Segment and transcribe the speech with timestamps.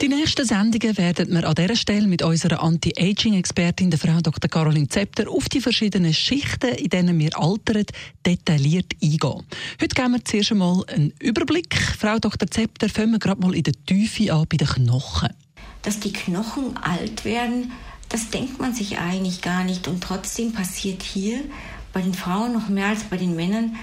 [0.00, 4.50] die nächsten Sendungen werden wir an dieser Stelle mit unserer Anti-Aging-Expertin, der Frau Dr.
[4.50, 7.84] Caroline Zepter, auf die verschiedenen Schichten, in denen wir altern,
[8.24, 9.46] detailliert eingehen.
[9.80, 11.74] Heute geben wir zuerst einmal einen Überblick.
[11.98, 12.50] Frau Dr.
[12.50, 15.30] Zepter, fangen wir gerade mal in der Tiefe an, bei den Knochen.
[15.82, 17.72] Dass die Knochen alt werden,
[18.08, 19.88] das denkt man sich eigentlich gar nicht.
[19.88, 21.40] Und trotzdem passiert hier
[21.92, 23.76] bei den Frauen noch mehr als bei den Männern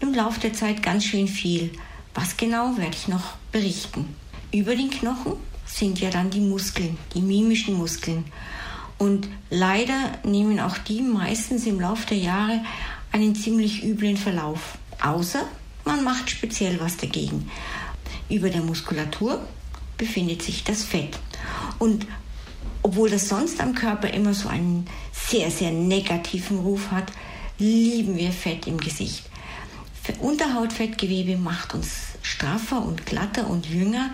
[0.00, 1.72] im Laufe der Zeit ganz schön viel.
[2.14, 4.16] Was genau werde ich noch berichten.
[4.50, 5.34] Über den Knochen
[5.68, 8.24] sind ja dann die Muskeln, die mimischen Muskeln.
[8.98, 12.60] Und leider nehmen auch die meistens im Laufe der Jahre
[13.12, 14.78] einen ziemlich üblen Verlauf.
[15.00, 15.44] Außer
[15.84, 17.50] man macht speziell was dagegen.
[18.28, 19.40] Über der Muskulatur
[19.96, 21.18] befindet sich das Fett.
[21.78, 22.06] Und
[22.82, 27.12] obwohl das sonst am Körper immer so einen sehr, sehr negativen Ruf hat,
[27.58, 29.24] lieben wir Fett im Gesicht.
[30.20, 31.88] Unterhautfettgewebe macht uns
[32.22, 34.10] straffer und glatter und jünger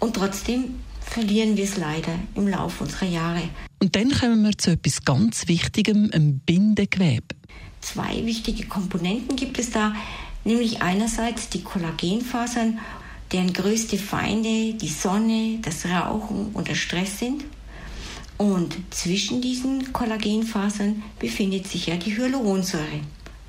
[0.00, 3.42] und trotzdem verlieren wir es leider im Laufe unserer Jahre.
[3.80, 7.34] Und dann kommen wir zu etwas ganz Wichtigem, einem Bindegewebe.
[7.80, 9.94] Zwei wichtige Komponenten gibt es da,
[10.44, 12.78] nämlich einerseits die Kollagenfasern,
[13.32, 17.44] deren größte Feinde die Sonne, das Rauchen und der Stress sind.
[18.36, 23.00] Und zwischen diesen Kollagenfasern befindet sich ja die Hyaluronsäure.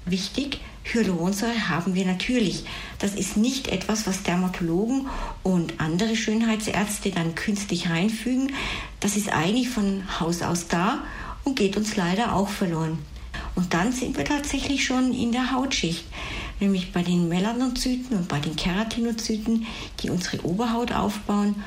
[0.06, 2.66] Wichtig, Hyaluronsäure haben wir natürlich.
[2.98, 5.08] Das ist nicht etwas, was Dermatologen
[5.44, 8.52] und andere Schönheitsärzte dann künstlich reinfügen.
[9.00, 11.04] Das ist eigentlich von Haus aus da
[11.44, 12.98] und geht uns leider auch verloren.
[13.56, 16.06] Und dann sind wir tatsächlich schon in der Hautschicht,
[16.60, 19.68] nämlich bei den Melanozyten und bei den Keratinozyten,
[20.02, 21.64] die unsere Oberhaut aufbauen.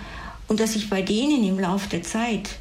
[0.48, 2.58] Und dass sich bei denen im Laufe der Zeit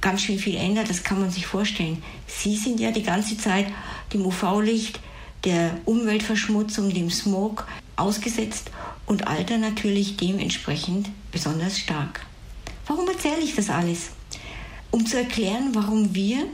[0.00, 2.02] ganz schön viel ändert, das kann man sich vorstellen.
[2.26, 3.66] Sie sind ja die ganze Zeit
[4.12, 5.00] dem UV-Licht,
[5.44, 7.66] der Umweltverschmutzung, dem Smog
[7.96, 8.70] ausgesetzt
[9.06, 12.26] und Alter natürlich dementsprechend besonders stark.
[12.86, 14.10] Warum erzähle ich das alles?
[14.90, 16.46] Um zu erklären, warum wir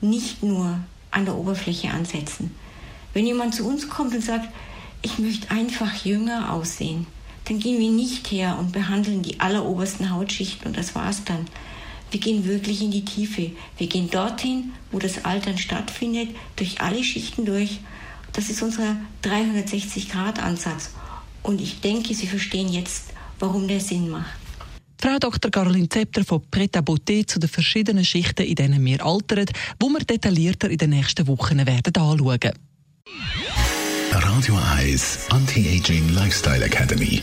[0.00, 2.54] nicht nur an der Oberfläche ansetzen.
[3.12, 4.48] Wenn jemand zu uns kommt und sagt,
[5.02, 7.06] ich möchte einfach jünger aussehen,
[7.44, 11.46] dann gehen wir nicht her und behandeln die allerobersten Hautschichten und das war's dann.
[12.10, 13.50] Wir gehen wirklich in die Tiefe.
[13.76, 17.80] Wir gehen dorthin, wo das Altern stattfindet, durch alle Schichten durch.
[18.32, 20.90] Das ist unser 360-Grad-Ansatz.
[21.42, 24.38] Und ich denke, Sie verstehen jetzt, warum der Sinn macht.
[25.00, 25.50] Frau Dr.
[25.50, 29.46] Caroline Zepter von Pret à Beauté zu den verschiedenen Schichten, in denen wir altern,
[29.78, 32.52] wo wir detaillierter in den nächsten Wochen werden anschauen.
[34.10, 37.22] Radio 1 Anti-Aging Lifestyle Academy.